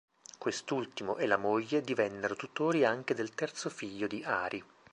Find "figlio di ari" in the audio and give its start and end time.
3.69-4.63